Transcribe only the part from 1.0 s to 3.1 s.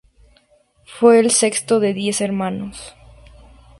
el sexto de diez hermanos.